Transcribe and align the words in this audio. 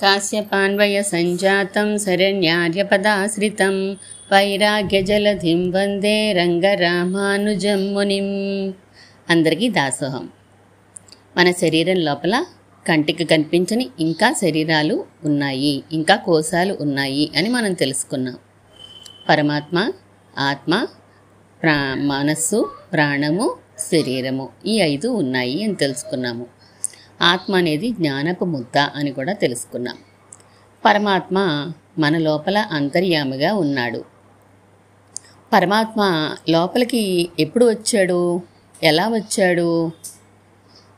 కాశ్యపాన్వయ 0.00 1.02
సంజాతం 1.02 1.98
శరణ్యార్యపదాశ్రితం 1.98 3.92
వైరాగ్యజలధిం 4.32 5.70
వందే 5.70 6.32
రంగరామానుజం 6.32 7.94
మునిం 7.94 8.24
అందరికీ 9.30 9.68
దాసోహం. 9.68 10.28
మన 11.36 11.50
శరీరం 11.50 11.96
లోపల 11.96 12.44
కంటికి 12.88 13.24
కనిపించని 13.24 13.88
ఇంకా 14.00 14.32
శరీరాలు 14.32 15.04
ఉన్నాయి 15.24 15.82
ఇంకా 15.92 16.16
కోశాలు 16.16 16.78
ఉన్నాయి 16.80 17.30
అని 17.36 17.48
మనం 17.48 17.72
తెలుసుకున్నాం. 17.72 18.36
పరమాత్మ 19.28 19.92
ఆత్మ 20.38 20.86
ప్రా 21.62 21.94
మనస్సు 21.98 22.70
ప్రాణము 22.92 23.56
శరీరము 23.92 24.48
ఈ 24.66 24.80
ఐదు 24.80 25.08
ఉన్నాయి 25.08 25.64
అని 25.64 25.74
తెలుసుకున్నాము. 25.74 26.55
ఆత్మ 27.22 27.56
అనేది 27.56 27.90
జ్ఞానపు 27.90 28.44
ముద్ద 28.44 28.78
అని 28.78 29.10
కూడా 29.12 29.32
తెలుసుకున్నాం. 29.32 29.96
పరమాత్మ 30.84 31.38
మన 31.98 32.18
లోపల 32.18 32.58
అంతర్యామిగా 32.58 33.54
ఉన్నాడు. 33.54 34.04
పరమాత్మ 35.52 36.30
లోపలికి 36.48 37.28
ఎప్పుడు 37.40 37.70
వచ్చాడు? 37.70 38.40
ఎలా 38.82 39.08
వచ్చాడు? 39.08 39.90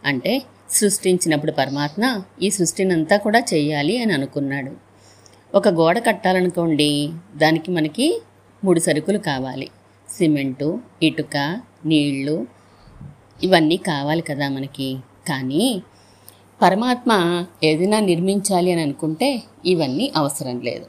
అంటే 0.04 0.42
సృష్టించినప్పుడు 0.70 1.52
పరమాత్మ 1.52 2.22
ఈ 2.42 2.50
సృష్టినంతా 2.50 3.16
కూడా 3.16 3.38
చేయాలి 3.38 4.02
అని 4.02 4.12
అనుకున్నాడు. 4.12 4.72
ఒక 5.54 5.68
గోడ 5.68 5.98
కట్టాలనుకోండి 5.98 7.10
దానికి 7.36 7.70
మనకి 7.70 8.22
మూడు 8.64 8.80
సరుకులు 8.80 9.18
కావాలి. 9.18 9.68
సిమెంటు 10.08 10.80
ఇటుక 11.02 11.60
నీళ్ళు 11.86 12.46
ఇవన్నీ 13.42 13.76
కావాలి 13.76 14.22
కదా 14.22 14.48
మనకి. 14.48 14.98
కానీ 15.28 15.82
పరమాత్మ 16.62 17.44
ఏదైనా 17.64 18.00
నిర్మించాలి 18.00 18.72
అని 18.72 18.82
అనుకుంటే 18.82 19.42
ఇవన్నీ 19.66 20.12
అవసరం 20.16 20.60
లేదు. 20.60 20.86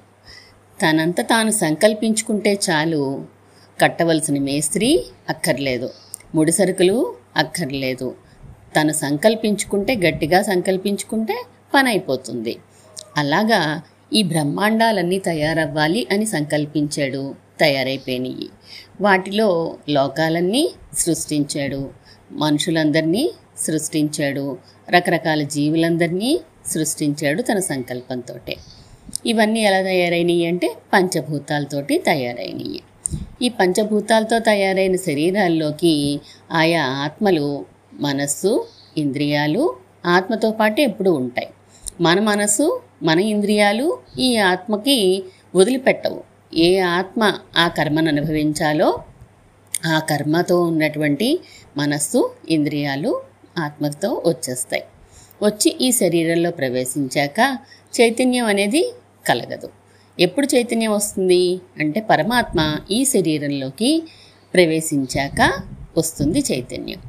తనంత 0.81 1.21
తాను 1.21 1.51
సంకల్పించుకుంటే 1.51 2.59
చాలు 2.69 3.25
కట్టవలసిన 3.81 4.39
మేస్త్రి 4.39 5.05
అక్కర్లేదు. 5.29 5.89
ముడి 6.35 6.51
సరుకులు 6.51 7.13
అక్కర్లేదు. 7.35 8.15
తను 8.81 8.91
సంకల్పించుకుంటే 8.91 9.95
గట్టిగా 9.95 10.41
సంకల్పించుకుంటే 10.41 11.43
పని 11.73 11.89
అయిపోతుంది. 11.89 12.57
అలాగా 13.17 13.81
ఈ 14.13 14.23
బ్రహ్మాండాలన్నీ 14.23 15.19
తయారవ్వాలి 15.19 16.07
అని 16.11 16.25
సంకల్పించాడు 16.25 17.35
తయారైపోయినాయి. 17.59 18.49
వాటిలో 19.01 19.77
లోకాలన్నీ 19.89 20.71
సృష్టించాడు. 20.93 21.89
మనుషులందరినీ 22.31 23.31
సృష్టించాడు. 23.59 24.57
రకరకాల 24.89 25.41
జీవులందరినీ 25.41 26.39
సృష్టించాడు 26.67 27.41
తన 27.41 27.59
సంకల్పంతో 27.59 28.35
ఇవన్నీ 29.25 29.59
ఎలా 29.59 29.81
తయారైనవి 29.81 30.45
అంటే 30.45 30.75
పంచభూతాలతోటి 30.93 31.97
తయారైనవి 31.97 32.81
ఈ 33.41 33.49
పంచభూతాలతో 33.49 34.39
తయారైన 34.39 34.95
శరీరాల్లోకి 34.95 36.21
ఆయా 36.51 36.85
ఆత్మలు 36.85 37.65
మనస్సు 37.93 38.67
ఇంద్రియాలు 38.97 39.75
ఆత్మతో 40.05 40.51
పాటు 40.51 40.81
ఎప్పుడు 40.81 41.09
ఉంటాయి. 41.09 41.47
మన 42.01 42.19
మనసు 42.19 42.81
మన 43.03 43.19
ఇంద్రియాలు 43.19 43.99
ఈ 44.19 44.37
ఆత్మకి 44.37 45.23
వదిలిపెట్టవు. 45.55 46.23
ఏ 46.55 46.79
ఆత్మ 46.79 47.33
ఆ 47.57 47.67
కర్మను 47.67 48.07
అనుభవించాలో 48.07 48.99
ఆ 49.85 49.99
కర్మతో 49.99 50.63
ఉన్నటువంటి 50.63 51.39
మనస్సు 51.77 52.31
ఇంద్రియాలు 52.49 53.21
ఆత్మతో 53.65 54.09
వచ్చేస్తాయి. 54.27 54.83
వచ్చి 55.43 55.69
ఈ 55.81 55.91
శరీరంలో 55.91 56.51
ప్రవేశించాక 56.51 57.39
చైతన్యం 57.97 58.45
అనేది 58.45 58.81
కలగదు. 59.27 59.69
ఎప్పుడు 60.19 60.47
చైతన్యం 60.55 60.91
వస్తుంది? 60.91 61.43
అంటే 61.79 61.99
పరమాత్మ 62.09 62.59
ఈ 62.91 62.99
శరీరంలోకి 63.05 63.91
ప్రవేశించాక 64.53 65.41
వస్తుంది 65.97 66.39
చైతన్యం. 66.51 67.01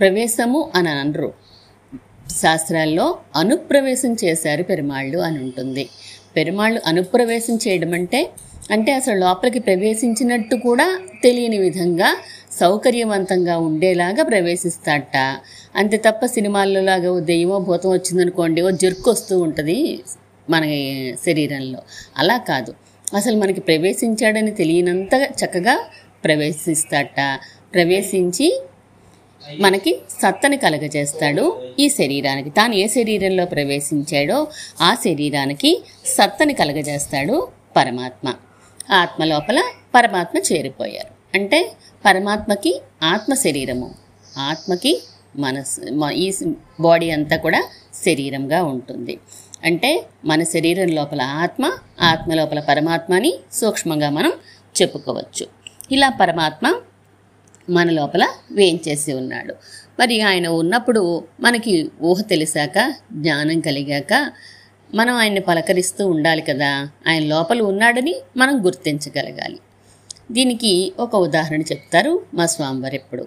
ప్రవేశము 0.00 0.60
అని 0.74 0.88
అనరు 0.88 1.30
శాస్త్రాల్లో 2.30 3.06
అనుప్రవేశం 3.36 4.16
చేశారు 4.24 4.62
పెరుమాళ్ళు 4.62 5.18
అని 5.18 5.38
ఉంటుంది. 5.38 5.84
పెరుమాళ్ళు 6.36 6.80
అనుప్రవేశం 6.86 7.54
చేయడం 7.68 7.92
అంటే 7.92 8.20
అంటే 8.70 8.92
అసలు 8.92 9.18
లోపలికి 9.18 9.58
ప్రవేశించినట్టు 9.58 10.56
కూడా 10.56 10.98
తెలియని 11.22 11.58
విధంగా 11.58 12.16
సౌకర్యవంతంగా 12.60 13.58
ఉండేలాగా 13.58 14.22
ప్రవేశిస్తాడట. 14.24 15.16
అంతే 15.76 15.96
తప్ప 15.96 16.26
సినిమాల్లో 16.26 16.80
లాగా 16.80 17.12
ఓ 17.12 17.20
దెయ్యమో 17.20 17.58
భూతం 17.58 17.90
వచ్చిందనుకోండి 17.90 18.62
ఓ 18.62 18.70
జర్క్ 18.70 19.08
వస్తూ 19.08 19.38
ఉంటుంది 19.38 20.00
మన 20.50 20.62
శరీరంలో. 21.26 21.82
అలా 22.18 22.36
కాదు. 22.36 22.74
అసలు 23.14 23.36
మనకి 23.36 23.60
ప్రవేశించాడని 23.60 24.50
తెలియనంత 24.50 25.14
చక్కగా 25.14 25.84
ప్రవేశిస్తాడట. 26.24 27.38
ప్రవేశించి 27.74 28.62
మనకి 29.60 29.98
సత్తని 30.22 30.56
కలగజేస్తాడు 30.56 31.60
ఈ 31.78 31.88
శరీరానికి. 31.88 32.50
తాను 32.50 32.74
ఏ 32.74 32.86
శరీరంలో 32.86 33.44
ప్రవేశించాడో 33.44 34.46
ఆ 34.80 34.94
శరీరానికి 34.94 35.82
సత్తని 36.06 36.54
కలగజేస్తాడు 36.54 37.48
పరమాత్మ. 37.76 38.34
ఆత్మ 38.90 39.24
లోపల 39.24 39.64
పరమాత్మ 39.94 40.38
చేరిపోయారు. 40.52 41.38
అంటే 41.38 41.72
పరమాత్మకి 42.04 42.80
ఆత్మ 43.02 43.34
శరీరము. 43.34 43.94
ఆత్మకి 44.38 45.02
మనస్ 45.36 45.80
ఈ 46.12 46.32
బాడీ 46.80 47.10
అంతా 47.10 47.36
కూడా 47.36 47.64
శరీరంగా 47.94 48.64
ఉంటుంది. 48.64 49.18
అంటే 49.64 50.06
మన 50.24 50.42
శరీరం 50.42 50.88
లోపల 50.88 51.22
ఆత్మ 51.22 51.72
ఆత్మ 52.00 52.34
లోపల 52.34 52.60
పరమాత్మ 52.60 53.14
అని 53.14 53.34
సూక్ష్మంగా 53.52 54.10
మనం 54.10 54.32
చెప్పుకోవచ్చు. 54.82 55.46
ఇలా 55.92 56.08
పరమాత్మ 56.08 56.74
మన 57.70 57.90
లోపల 57.90 58.28
వేయించేసి 58.50 59.12
ఉన్నాడు. 59.12 59.54
మరి 60.00 60.20
ఆయన 60.20 60.48
ఉన్నప్పుడు 60.48 61.24
మనకి 61.40 61.90
ఊహ 62.02 62.20
తెలిసాక 62.20 62.94
జ్ఞానం 63.12 63.60
కలిగాక 63.60 64.32
మనం 64.94 65.14
ఆయన్ని 65.14 65.40
పలకరిస్తూ 65.40 66.08
ఉండాలి 66.08 66.42
కదా. 66.42 66.88
ఆయన 67.08 67.22
లోపల 67.24 67.60
ఉన్నాడని 67.60 68.14
మనం 68.36 68.66
గుర్తించగలగాలి. 68.66 69.58
దీనికి 70.32 70.92
ఒక 70.98 71.16
ఉదాహరణ 71.16 71.60
చెప్తారు 71.60 72.22
మా 72.34 72.46
స్వామివారు 72.46 72.94
ఎప్పుడు. 72.94 73.26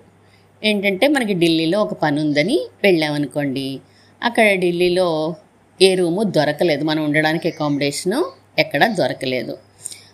ఏంటంటే 0.64 1.08
మనకి 1.08 1.34
ఢిల్లీలో 1.34 1.82
ఒక 1.82 1.94
పని 1.94 2.20
ఉందని 2.22 2.60
వెళ్ళామనుకోండి. 2.84 3.80
అక్కడ 4.24 4.60
ఢిల్లీలో 4.60 5.36
ఏ 5.82 5.96
రూము 5.96 6.24
దొరకలేదు. 6.24 6.84
మనం 6.84 7.04
ఉండడానికి 7.04 7.48
అకామిడేషను 7.48 8.32
ఎక్కడ 8.60 8.86
దొరకలేదు. 8.86 9.58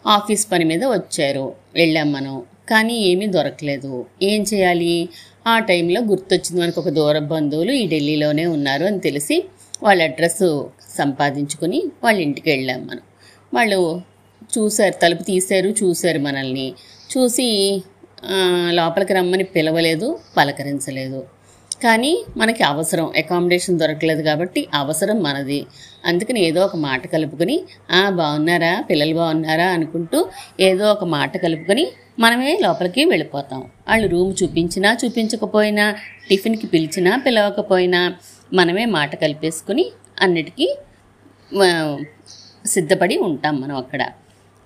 ఆఫీస్ 0.08 0.52
పని 0.52 0.66
మీద 0.66 0.84
వచ్చారు. 0.84 1.53
వెళ్ళాం 1.74 2.12
మనం. 2.12 2.44
కానీ 2.70 2.94
ఏమీ 2.94 3.28
దొరకలేదు. 3.28 4.06
ఏం 4.24 4.46
చేయాలి? 4.53 5.09
ఆ 5.47 5.59
టైంలో 5.59 6.02
గుర్తొచ్చింది 6.02 6.62
మనకు 6.62 6.81
ఒక 6.81 6.90
దూర 6.90 7.18
బంధువులు 7.18 7.72
ఈ 7.72 7.88
ఢిల్లీలోనే 7.88 8.46
ఉన్నారు 8.46 8.85
అని 8.85 9.00
తెలిసి 9.00 9.46
వాళ్ళ 9.83 9.99
అడ్రస్ 10.03 10.45
సంపాదించుకుని 10.97 11.79
వాళ్ళ 12.03 12.19
ఇంటికి 12.27 12.49
వెళ్ళాం 12.51 12.81
మనం. 12.89 13.03
వాళ్ళు 13.53 13.79
చూశారు 14.53 14.95
తలుపు 15.03 15.23
తీశారు 15.23 15.69
చూశారు 15.81 16.19
మనల్ని. 16.19 16.67
చూసి 17.11 17.47
లోపలికి 18.69 19.13
రమ్మని 19.13 19.45
పిలవలేదు 19.55 20.07
పలకరించలేదు. 20.38 21.22
కానీ 21.83 22.11
మనకి 22.38 22.63
అవసరం 22.63 23.05
అకామిడేషన్ 23.17 23.79
దొరకలేదు 23.79 24.22
కాబట్టి 24.22 24.61
అవసరం 24.73 25.17
మనది. 25.23 25.59
అందుకని 26.05 26.39
ఏదో 26.39 26.59
ఒక 26.66 26.75
మాట 26.75 27.03
కలుపుకొని 27.07 27.57
ఆ 27.91 28.03
బాగున్నారా? 28.19 28.73
పిల్లలు 28.89 29.16
బాగున్నారా? 29.16 29.67
అనుకుంటూ 29.77 30.19
ఏదో 30.59 30.85
ఒక 30.91 31.03
మాట 31.16 31.33
కలుపుకొని 31.38 31.85
మనమే 32.19 32.53
లోపలికి 32.63 33.03
వెళ్ళిపోతాం. 33.05 33.61
వాళ్ళు 33.89 34.07
రూమ్ 34.07 34.31
చూపించినా 34.43 34.97
చూపించకపోయినా 35.01 35.85
టిఫిన్కి 36.29 36.67
పిలిచినా 36.67 37.13
పిలవకపోయినా 37.25 38.01
మనమే 38.53 38.86
మాట 38.86 39.16
కలిపేసుకుని 39.16 39.86
అన్నిటికీ 40.22 40.68
సిద్ధపడి 42.66 43.17
ఉంటాం 43.17 43.61
మనం 43.61 43.76
అక్కడ. 43.76 44.02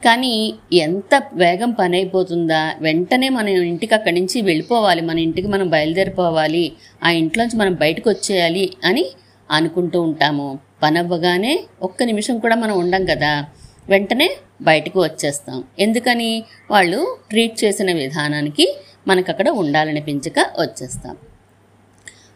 కానీ 0.05 0.53
ఎంత 0.73 1.23
వేగం 1.33 1.71
పని 1.71 1.97
అయిపోతుందా 1.97 2.75
వెంటనే 2.81 3.29
మన 3.29 3.47
ఇంటికి 3.49 3.93
అక్కడి 3.95 4.19
నుంచి 4.19 4.41
వెళ్ళిపోవాలి 4.41 5.01
మన 5.01 5.19
ఇంటికి 5.19 5.47
మనం 5.47 5.69
బయలుదేరిపోవాలి 5.69 6.73
ఆ 7.03 7.09
ఇంట్లోంచి 7.09 7.57
మనం 7.57 7.73
బయటకు 7.73 8.09
వచ్చేయాలి 8.09 8.65
అని 8.83 9.05
అనుకుంటూ 9.51 10.01
ఉంటాము. 10.01 10.59
పని 10.83 10.99
అవ్వగానే 10.99 11.63
ఒక్క 11.81 12.03
నిమిషం 12.03 12.39
కూడా 12.39 12.55
మనం 12.55 12.77
ఉండం 12.79 13.05
కదా 13.05 13.45
వెంటనే 13.89 14.29
బయటకు 14.61 15.03
వచ్చేస్తాం. 15.03 15.63
ఎందుకని? 15.79 16.43
వాళ్ళు 16.71 17.17
ట్రీట్ 17.29 17.63
చేసిన 17.63 17.93
విధానానికి 17.93 18.77
మనకు 19.07 19.31
అక్కడ 19.31 19.49
ఉండాలనిపించక 19.49 20.39
వచ్చేస్తాం. 20.59 21.15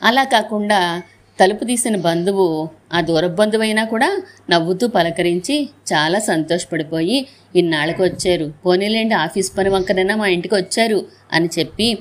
అలా 0.03 0.23
కాకుండా 0.23 1.01
తలుపు 1.39 1.63
తీసిన 1.63 1.95
బంధువు 1.95 2.69
ఆ 2.93 3.01
దూర 3.01 3.27
బంధువైనా 3.27 3.83
కూడా 3.83 4.09
నవ్వుతూ 4.49 4.87
పలకరించి 4.87 5.69
చాలా 5.93 6.19
సంతోషపడిపోయి 6.19 7.27
ఇన్నాళ్ళకు 7.55 8.03
వచ్చారు. 8.03 8.53
పోనీలేండి 8.65 9.13
ఆఫీస్ 9.13 9.57
పని 9.57 9.69
వంకనైనా 9.69 10.15
మా 10.15 10.27
ఇంటికి 10.27 10.55
వచ్చారు 10.55 11.05
అని 11.33 11.49
చెప్పి 11.59 11.97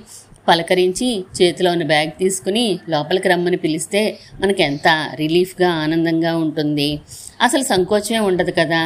పలకరించి 0.49 1.25
చేతిలో 1.37 1.71
ఉన్న 1.71 1.85
బ్యాగ్ 1.85 2.13
తీసుకుని 2.19 2.79
లోపలికి 2.89 3.29
రమ్మని 3.29 3.57
పిలిస్తే 3.57 4.19
మనకెంత 4.41 4.89
రిలీఫ్గా 5.15 5.71
ఆనందంగా 5.71 6.37
ఉంటుంది. 6.37 7.01
అసలు 7.41 7.63
సంకోచమే 7.63 8.19
ఉండదు 8.19 8.51
కదా. 8.59 8.83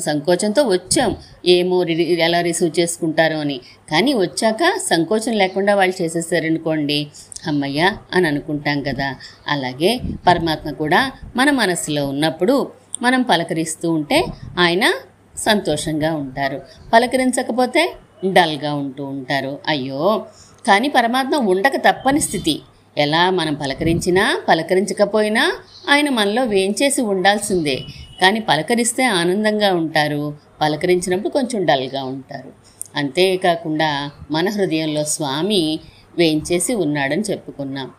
సంకోచంతో 0.00 0.62
వచ్చాం. 0.62 1.16
ఏమో 1.46 1.82
రి- 1.82 2.18
ఎలా 2.18 2.40
రిసీవ్ 2.40 2.80
చేసుకుంటారో 2.80 3.38
అని. 3.38 3.60
కానీ 3.90 4.14
వచ్చాక 4.14 4.78
సంకోచం 4.90 5.32
లేకుండా 5.32 5.74
వాళ్ళు 5.74 6.02
చేసేసారనుకోండి. 6.02 7.06
అమ్మయ్య 7.46 7.92
అని 8.12 8.28
అనుకుంటాం 8.28 8.82
కదా. 8.82 9.16
అలాగే 9.48 10.00
పరమాత్మ 10.26 10.70
కూడా 10.70 11.12
మన 11.36 11.50
మనసులో 11.50 12.08
ఉన్నప్పుడు 12.08 12.68
మనం 13.02 13.22
పలకరిస్తూ 13.22 13.92
ఉంటే 13.92 14.26
ఆయన 14.58 14.92
సంతోషంగా 15.36 16.14
ఉంటారు. 16.14 16.60
పలకరించకపోతే 16.92 17.92
డల్గా 18.24 18.74
ఉంటూ 18.74 19.04
ఉంటారు. 19.04 19.58
అయ్యో! 19.66 20.26
కానీ 20.66 20.88
పరమాత్మ 20.88 21.34
ఉండక 21.34 21.72
తప్పని 21.76 22.20
స్థితి. 22.20 22.62
ఎలా 22.98 23.30
మనం 23.30 23.54
పలకరించినా 23.54 24.40
పలకరించకపోయినా 24.48 25.52
ఆయన 25.88 26.08
మనలో 26.08 26.44
వేంచేసి 26.44 27.02
ఉండాల్సిందే. 27.02 27.82
కానీ 28.20 28.40
పలకరిస్తే 28.40 29.04
ఆనందంగా 29.04 29.74
ఉంటారు. 29.74 30.36
పలకరించినప్పుడు 30.60 31.28
కొంచెం 31.28 31.66
డల్గా 31.66 32.04
ఉంటారు. 32.04 32.52
అంతేకాకుండా 32.96 34.10
మన 34.30 34.50
హృదయంలో 34.50 35.04
స్వామి 35.04 35.80
వేయించేసి 36.18 36.74
ఉన్నాడని 36.74 37.22
చెప్పుకున్నాం. 37.22 37.90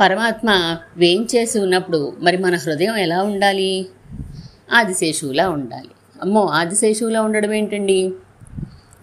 పరమాత్మ 0.00 0.76
వేంచేసి 0.96 1.58
ఉన్నప్పుడు 1.58 2.16
మరి 2.20 2.36
మన 2.36 2.56
హృదయం 2.56 2.96
ఎలా 2.96 3.22
ఉండాలి? 3.22 3.86
ఆదిశేషువులా 4.72 5.50
ఉండాలి. 5.50 5.88
అమ్మో 6.22 6.46
ఆదిశేషువులా 6.46 7.22
ఉండడం 7.22 7.52
ఏంటండి? 7.52 8.12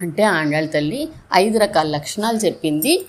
అంటే 0.00 0.22
ఆండాళ్ళ 0.22 0.68
తల్లి 0.68 1.08
ఐదు 1.34 1.58
రకాల 1.58 1.86
లక్షణాలు 1.88 2.36
చెప్పింది 2.36 3.06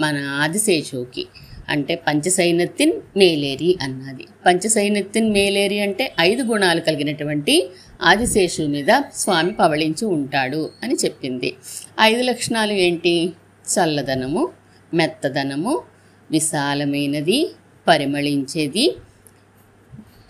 మన 0.00 0.18
ఆదిశేషువుకి. 0.18 1.26
అంటే 1.68 1.94
పంచసైనత్తిన్ 1.94 2.92
మేలేరి 3.16 3.78
అన్నది. 3.82 4.26
పంచసైనత్తిన్ 4.46 5.32
మేలేరి 5.32 5.80
అంటే 5.80 6.12
ఐదు 6.20 6.42
గుణాలు 6.42 6.80
కలిగినటువంటి 6.80 7.70
ఆదిశేషువు 8.02 8.66
మీద 8.66 9.02
స్వామి 9.14 9.52
పవళించి 9.52 10.04
ఉంటాడు 10.04 10.70
అని 10.82 10.94
చెప్పింది. 10.94 11.54
ఐదు 12.00 12.22
లక్షణాలు 12.22 12.72
ఏంటి? 12.72 13.32
చల్లదనము 13.66 14.48
మెత్తదనము 14.94 15.82
విశాలమైనది 16.30 17.54
పరిమళించేది 17.88 18.96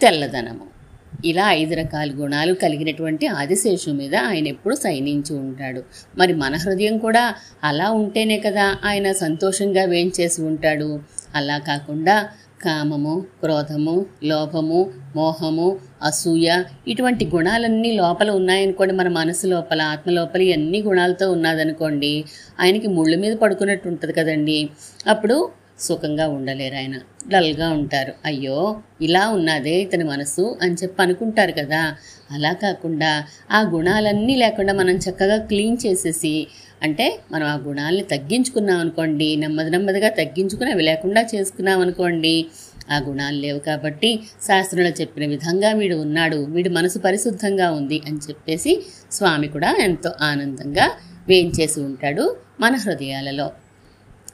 తెల్లదనము. 0.00 0.77
ఇలా 1.25 1.53
ఐదు 1.53 1.75
రకాల 1.75 2.12
గుణాలు 2.15 2.55
కలిగినటువంటి 2.55 3.27
ఆదిశేషు 3.27 3.91
మీద 3.91 4.15
ఆయన 4.15 4.49
ఎప్పుడు 4.49 4.75
సైనించి 4.75 5.37
ఉంటాడు. 5.37 5.82
మరి 6.19 6.32
మన 6.35 6.56
హృదయం 6.56 6.99
కూడా 6.99 7.35
అలా 7.65 7.91
ఉంటేనే 7.91 8.39
కదా 8.39 8.77
ఆయన 8.85 9.12
సంతోషంగా 9.12 9.85
వేంచేసి 9.85 10.43
ఉంటాడు. 10.43 11.00
అలా 11.37 11.59
కాకుండా 11.59 12.29
కామము 12.65 13.25
క్రోధము 13.41 14.06
లోభము 14.25 14.91
మోహము 15.17 15.79
అసూయ 16.03 16.62
ఇటువంటి 16.88 17.25
గుణాలన్నీ 17.35 17.93
లోపల 17.93 18.31
ఉన్నాయనుకోండి 18.31 18.94
మన 18.94 19.09
మనసు 19.09 19.47
లోపల 19.47 19.83
ఆత్మ 19.83 20.11
లోపల 20.11 20.43
ఎన్ని 20.43 20.83
గుణాలతో 20.83 21.33
ఉన్నదనుకోండి 21.33 22.25
ఆయనకి 22.61 22.88
ముళ్ళు 22.88 23.17
మీద 23.17 23.37
పడుకున్నట్టు 23.37 23.88
ఉంటుంది 23.88 24.15
కదండి. 24.15 24.71
అప్పుడు 25.06 25.50
సుఖంగా 25.81 26.29
ఉండలేరు 26.29 26.75
ఆయన. 26.75 26.94
డల్గా 27.29 27.71
ఉంటారు. 27.71 28.12
అయ్యో 28.25 28.81
ఇలా 29.00 29.29
ఉన్నదే 29.29 29.77
ఇతని 29.81 30.05
మనసు 30.05 30.59
అని 30.62 30.75
చెప్పి 30.75 31.03
అనుకుంటారు 31.03 31.53
కదా. 31.53 31.97
అలా 32.31 32.53
కాకుండా 32.53 33.25
ఆ 33.50 33.61
గుణాలన్నీ 33.61 34.35
లేకుండా 34.37 34.73
మనం 34.73 34.94
చక్కగా 34.97 35.37
క్లీన్ 35.37 35.77
చేసేసి 35.87 36.47
అంటే 36.82 37.20
మనం 37.32 37.46
ఆ 37.46 37.55
గుణాలని 37.55 38.02
తగ్గించుకున్నాం 38.02 38.78
అనుకోండి 38.81 39.37
నెమ్మది 39.37 39.70
నెమ్మదిగా 39.70 40.08
తగ్గించుకుని 40.08 40.70
అవి 40.70 40.82
లేకుండా 40.82 41.26
చేసుకున్నాం 41.34 41.81
అనుకోండి 41.81 42.46
ఆ 42.90 42.99
గుణాలు 42.99 43.37
లేవు 43.37 43.58
కాబట్టి 43.58 44.20
శాస్త్రంలో 44.46 44.90
చెప్పిన 44.90 45.26
విధంగా 45.26 45.73
వీడు 45.73 45.96
ఉన్నాడు 45.96 46.37
వీడి 46.44 46.69
మనసు 46.69 46.99
పరిశుద్ధంగా 46.99 47.70
ఉంది 47.70 48.02
అని 48.06 48.17
చెప్పేసి 48.17 48.82
స్వామి 49.12 49.49
కూడా 49.49 49.76
ఎంతో 49.81 50.12
ఆనందంగా 50.23 50.90
వేయించేసి 51.28 51.81
ఉంటాడు 51.81 52.37
మన 52.61 52.75
హృదయాలలో. 52.76 53.50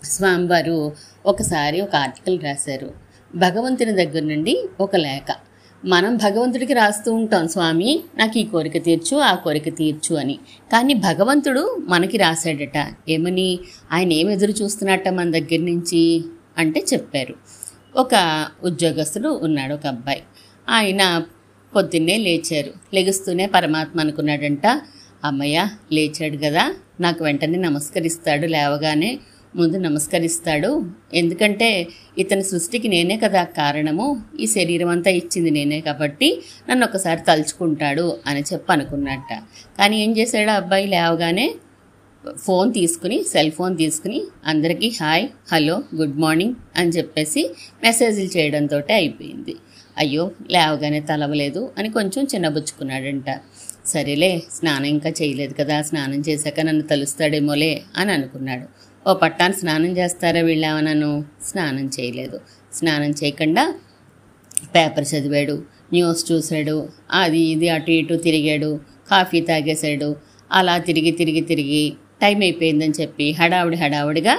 స్వామివారు 0.04 0.92
ఒకసారి 1.26 1.80
ఒక 1.80 1.96
ఆర్టికల్ 1.96 2.40
రాశారు. 2.40 2.90
భగవంతుని 3.34 3.92
దగ్గర 3.92 4.22
నుండి 4.22 4.68
ఒక 4.80 4.96
లేఖ. 4.96 5.36
మనం 5.84 6.16
భగవంతుడికి 6.16 6.72
రాస్తూ 6.72 7.12
ఉంటాం 7.12 7.48
స్వామి 7.48 8.00
నాకు 8.18 8.38
ఈ 8.38 8.44
కోరిక 8.44 8.84
తీర్చు 8.84 9.16
ఆ 9.16 9.34
కోరిక 9.34 9.76
తీర్చు 9.76 10.16
అని. 10.16 10.38
కానీ 10.72 10.94
భగవంతుడు 10.94 11.82
మనకి 11.88 12.16
రాశాడట. 12.16 12.94
ఏమని? 13.08 13.58
ఆయన 13.92 14.12
ఏం 14.12 14.30
ఎదురు 14.30 14.50
చూస్తున్నట్ట 14.50 15.08
మన 15.08 15.30
దగ్గర 15.30 15.60
నుంచి? 15.60 16.24
అంటే 16.58 16.84
చెప్పారు. 16.92 17.34
ఒక 17.96 18.46
ఉద్యోగస్తుడు 18.64 19.28
ఉన్నాడు 19.28 19.74
ఒక 19.74 19.86
అబ్బాయి. 19.86 20.22
ఆయన 20.68 21.22
పొద్దున్నే 21.76 22.16
లేచారు. 22.16 22.72
లెగుస్తూనే 22.94 23.46
పరమాత్మ 23.46 24.00
అనుకున్నాడంట 24.00 24.66
అమ్మయ్య 25.24 25.68
లేచాడు 25.92 26.36
కదా 26.36 26.74
నాకు 27.00 27.24
వెంటనే 27.24 27.58
నమస్కరిస్తాడు 27.58 28.46
లేవగానే 28.46 29.18
ముందు 29.56 29.76
నమస్కరిస్తాడు. 29.78 30.70
ఎందుకంటే 31.14 31.86
ఇతని 32.18 32.44
సృష్టికి 32.44 32.88
నేనే 32.88 33.16
కదా 33.16 33.42
కారణము. 33.44 34.06
ఈ 34.40 34.46
శరీరం 34.46 34.88
అంతా 34.88 35.10
ఇచ్చింది 35.10 35.50
నేనే 35.50 35.80
కాబట్టి 35.80 36.42
నన్ను 36.70 36.86
ఒకసారి 36.86 37.20
తలుచుకుంటాడు 37.20 38.16
అని 38.26 38.40
చెప్పి 38.40 38.72
అనుకున్నట్ట 38.72 39.32
కానీ 39.78 40.04
ఏం 40.04 40.16
చేశాడు 40.18 40.50
ఆ 40.50 40.54
అబ్బాయి? 40.54 40.86
లేవగానే 40.86 41.54
ఫోన్ 42.36 42.74
తీసుకుని 42.74 43.24
సెల్ 43.24 43.52
ఫోన్ 43.52 43.76
తీసుకుని 43.76 44.22
అందరికీ 44.46 44.88
హాయ్ 45.00 45.28
హలో 45.52 45.82
గుడ్ 45.94 46.18
మార్నింగ్ 46.20 46.54
అని 46.76 46.90
చెప్పేసి 46.90 47.50
మెసేజ్లు 47.82 48.28
చేయడంతో 48.36 48.78
అయిపోయింది. 48.94 49.54
అయ్యో 49.98 50.30
లేవగానే 50.50 51.00
తలవలేదు 51.00 51.72
అని 51.78 51.88
కొంచెం 51.90 52.26
చిన్నబుచ్చుకున్నాడంట. 52.34 53.40
సరేలే 53.86 54.42
స్నానం 54.52 54.86
ఇంకా 54.86 55.10
చేయలేదు 55.10 55.54
కదా 55.60 55.82
స్నానం 55.82 56.20
చేశాక 56.28 56.60
నన్ను 56.60 56.82
తలుస్తాడేమోలే 56.82 57.82
అని 57.96 58.12
అనుకున్నాడు. 58.12 58.91
ఓ 59.06 59.12
పట్టాన్ని 59.22 59.56
స్నానం 59.60 59.92
చేస్తారా 59.98 60.40
వీళ్ళేమన్నాను 60.48 61.10
స్నానం 61.48 61.86
చేయలేదు. 61.96 62.36
స్నానం 62.72 63.12
చేయకుండా 63.20 63.64
పేపర్ 64.74 65.06
చదివాడు 65.12 65.56
న్యూస్ 65.92 66.22
చూశాడు 66.32 66.76
అది 67.20 67.40
ఇది 67.54 67.68
అటు 67.68 67.90
ఇటు 67.90 68.14
తిరిగాడు 68.26 68.70
కాఫీ 69.10 69.38
తాగేశాడు 69.40 70.08
అలా 70.50 70.74
తిరిగి 70.88 71.12
తిరిగి 71.20 71.42
తిరిగి 71.50 71.84
టైం 72.22 72.38
అయిపోయిందని 72.40 72.94
చెప్పి 73.00 73.26
హడావుడి 73.32 73.76
హడావుడిగా 73.76 74.34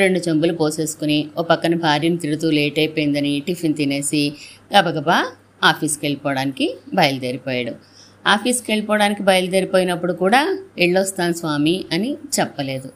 రెండు 0.00 0.18
చెంబులు 0.18 0.52
పోసేసుకుని 0.52 1.18
ఓ 1.38 1.42
పక్కన 1.42 1.74
భార్యను 1.74 2.16
తిడుతూ 2.16 2.50
లేట్ 2.50 2.78
అయిపోయిందని 2.78 3.32
టిఫిన్ 3.46 3.74
తినేసి 3.74 4.22
గబగబా 4.74 5.18
ఆఫీస్కి 5.64 6.02
వెళ్ళిపోవడానికి 6.06 6.66
బయలుదేరిపోయాడు. 6.94 7.72
ఆఫీస్కి 8.26 8.68
వెళ్ళిపోవడానికి 8.72 9.22
బయలుదేరిపోయినప్పుడు 9.22 10.12
కూడా 10.12 10.40
వెళ్ళొస్తాను 10.78 11.32
స్వామి 11.32 11.76
అని 11.92 12.10
చెప్పలేదు. 12.36 12.88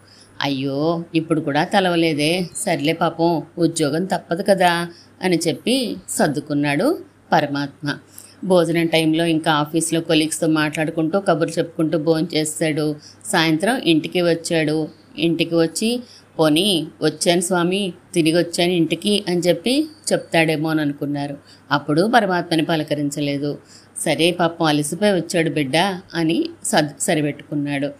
అయ్యో 0.42 1.04
ఇప్పుడు 1.14 1.40
కూడా 1.40 1.64
తలవలేదే. 1.64 2.46
సర్లే 2.56 2.92
పాపం 2.92 3.42
ఉద్యోగం 3.58 4.04
తప్పదు 4.04 4.42
కదా 4.42 4.88
అని 5.22 5.38
చెప్పి 5.48 5.96
సర్దుకున్నాడు 6.08 6.98
పరమాత్మ. 7.32 7.98
భోజనం 8.44 8.86
టైంలో 8.86 9.24
ఇంకా 9.24 9.52
ఆఫీస్లో 9.52 10.00
కొలీగ్స్తో 10.00 10.46
మాట్లాడుకుంటూ 10.46 11.20
కబుర్లు 11.20 11.58
చెప్పుకుంటూ 11.58 11.98
భోజనం 11.98 12.28
చేస్తాడు. 12.34 12.96
సాయంత్రం 13.32 13.76
ఇంటికి 13.76 14.22
వచ్చాడు. 14.22 14.88
ఇంటికి 15.18 15.54
వచ్చి 15.54 16.00
పోనీ 16.38 16.86
వచ్చాను 17.02 17.40
స్వామి 17.40 17.92
తిరిగి 18.14 18.38
వచ్చాను 18.38 18.72
ఇంటికి 18.72 19.24
అని 19.28 19.40
చెప్పి 19.40 19.88
చెప్తాడేమో 20.12 20.68
అని 20.70 20.80
అనుకున్నారు. 20.80 21.36
అప్పుడు 21.72 22.10
పరమాత్మని 22.14 22.64
పలకరించలేదు. 22.64 23.58
సరే 24.00 24.30
పాపం 24.30 24.66
అలసిపోయి 24.66 25.12
వచ్చాడు 25.12 25.50
బిడ్డ 25.50 25.76
అని 26.14 26.44
సద్ 26.64 26.88
సరిపెట్టుకున్నాడు. 27.00 27.90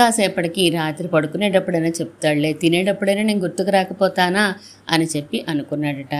కాసేపటికి 0.00 0.64
రాత్రి 0.70 1.08
పడుకునేటప్పుడైనా 1.08 1.90
చెప్తాడులే 2.00 2.52
తినేటప్పుడైనా 2.62 3.24
నేను 3.30 3.42
గుర్తుకు 3.46 3.72
రాకపోతానా 3.78 4.44
అని 4.88 5.08
చెప్పి 5.14 5.40
అనుకున్నాడట. 5.48 6.14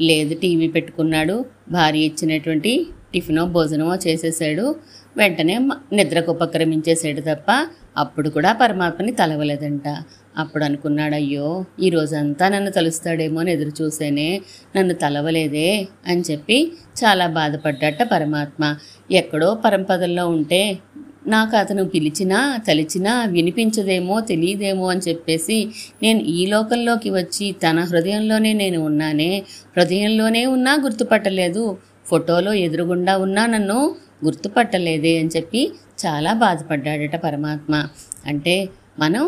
లేదు 0.00 0.34
టీవీ 0.42 0.68
పెట్టుకున్నాడు 0.68 1.36
భార్య 1.70 2.10
ఇచ్చినటువంటి 2.10 2.72
టిఫినో 3.12 3.42
భోజనమో 3.56 3.94
చేసేసాడు 4.06 4.64
వెంటనే 5.16 5.56
నిద్రకు 5.92 6.30
ఉపక్రమించేసాడు 6.32 7.22
తప్ప 7.28 7.50
అప్పుడు 7.96 8.28
కూడా 8.36 8.50
పరమాత్మని 8.62 9.12
తలవలేదంట. 9.20 9.88
అప్పుడు 10.42 10.62
అనుకున్నాడు 10.64 11.14
అయ్యో 11.14 11.48
ఈ 11.82 11.88
రోజంతా 11.90 12.44
నన్ను 12.48 12.70
తలుస్తాడేమో 12.70 13.38
అని 13.40 13.50
ఎదురు 13.52 13.72
చూసేనే 13.80 14.26
నన్ను 14.76 14.94
తలవలేదే 14.94 15.68
అని 16.06 16.22
చెప్పి 16.30 16.56
చాలా 17.00 17.26
బాధపడ్డట 17.36 18.02
పరమాత్మ. 18.12 18.62
ఎక్కడో 19.10 19.50
పరంపదల్లో 19.64 20.24
ఉంటే 20.28 20.62
నాకు 21.26 21.56
అతను 21.56 21.84
పిలిచినా 21.84 22.62
తలిచినా 22.66 23.24
వినిపించదేమో 23.24 24.20
తెలియదేమో 24.20 24.86
అని 24.88 25.00
చెప్పేసి 25.08 25.68
నేను 26.02 26.20
ఈ 26.20 26.46
లోకంలోకి 26.46 27.10
వచ్చి 27.10 27.52
తన 27.52 27.80
హృదయంలోనే 27.80 28.52
నేను 28.52 28.80
ఉన్నానే 28.80 29.44
హృదయంలోనే 29.76 30.46
ఉన్నా 30.46 30.74
గుర్తుపట్టలేదు 30.82 31.78
ఫోటోలో 32.06 32.52
ఎదురుగుండా 32.54 33.16
ఉన్నా 33.16 33.46
నన్ను 33.46 33.96
గుర్తుపట్టలేదే 34.24 35.18
అని 35.18 35.28
చెప్పి 35.36 35.72
చాలా 36.06 36.32
బాధపడ్డాడట 36.32 37.16
పరమాత్మ. 37.16 37.88
అంటే 38.26 38.68
మనం 38.98 39.24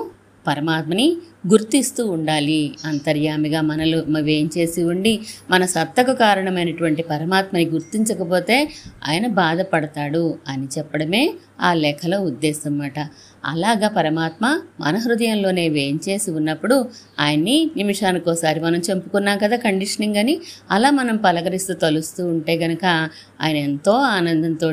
పరమాత్మని 0.46 1.06
గుర్తిస్తూ 1.48 2.02
ఉండాలి. 2.06 2.74
అంతర్యామిగా 2.84 3.60
మనలో 3.60 3.98
వేయించేసి 4.20 4.84
ఉండి 4.84 5.20
మన 5.50 5.66
సత్తకు 5.66 6.12
కారణమైనటువంటి 6.12 7.02
పరమాత్మని 7.02 7.66
గుర్తించకపోతే 7.66 8.56
ఆయన 9.08 9.26
బాధపడతాడు 9.26 10.38
అని 10.48 10.66
చెప్పడమే 10.78 11.22
ఆ 11.60 11.74
లేఖలో 11.74 12.18
ఉద్దేశం 12.20 12.62
అన్నమాట 12.66 12.98
అలాగా 13.44 13.88
పరమాత్మ 13.88 14.44
మన 14.80 14.96
హృదయంలోనే 14.96 15.68
వేయించేసి 15.68 16.30
ఉన్నప్పుడు 16.30 16.76
ఆయన్ని 17.20 17.70
నిమిషానికోసారి 17.76 18.60
మనం 18.60 18.80
చంపుకున్నాం 18.88 19.38
కదా 19.38 19.56
కండిషనింగ్ 19.56 20.16
అని 20.16 20.34
అలా 20.70 20.90
మనం 20.90 21.16
పలకరిస్తూ 21.16 21.74
తలుస్తూ 21.74 22.26
ఉంటే 22.26 22.56
గనక 22.56 22.84
ఆయన 23.40 23.56
ఎంతో 23.56 23.92
ఆనందంతో 23.92 24.72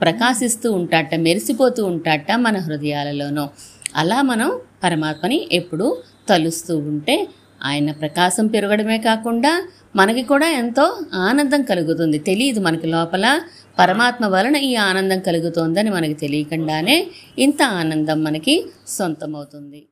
ప్రకాశిస్తూ 0.00 0.72
ఉంటాట 0.72 1.14
మెరిసిపోతూ 1.14 1.84
ఉంటాట 1.84 2.32
మన 2.36 2.58
హృదయాలలోనూ. 2.58 3.48
అలా 3.96 4.22
మనం 4.22 4.50
పరమాత్మని 4.84 5.48
ఎప్పుడూ 5.52 5.96
తలుస్తూ 6.28 6.78
ఉంటే 6.78 7.28
ఆయన 7.64 7.90
ప్రకాశం 7.92 8.46
పెరగడమే 8.46 8.98
కాకుండా 8.98 9.62
మనకి 9.96 10.22
కూడా 10.22 10.48
ఎంతో 10.50 10.98
ఆనందం 11.14 11.62
కలుగుతుంది. 11.62 12.18
తెలియదు 12.18 12.60
మనకి 12.60 12.86
లోపల 12.86 13.40
పరమాత్మ 13.78 14.26
వలన 14.26 14.56
ఈ 14.56 14.74
ఆనందం 14.74 15.20
కలుగుతోందని 15.20 15.90
మనకి 15.90 16.14
తెలియకుండానే 16.14 17.06
ఇంత 17.38 17.62
ఆనందం 17.62 18.24
మనకి 18.24 18.66
సొంతమవుతుంది. 18.86 19.86